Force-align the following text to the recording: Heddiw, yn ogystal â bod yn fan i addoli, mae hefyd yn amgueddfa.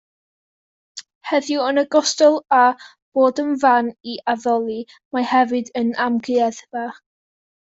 Heddiw, 1.31 1.59
yn 1.65 1.81
ogystal 1.81 2.37
â 2.61 2.61
bod 3.19 3.43
yn 3.43 3.53
fan 3.65 3.93
i 4.15 4.17
addoli, 4.35 4.79
mae 5.19 5.29
hefyd 5.35 5.71
yn 5.83 5.95
amgueddfa. 6.09 6.89